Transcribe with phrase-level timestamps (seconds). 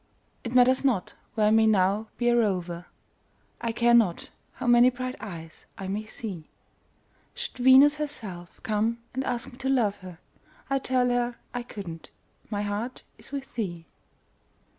[0.43, 2.87] It matters not where I may now be a rover,
[3.61, 6.49] I care not how many bright eyes I may see;
[7.35, 10.17] Should Venus herself come and ask me to love her,
[10.71, 12.09] I'd tell her I couldn't
[12.49, 13.85] my heart is with thee.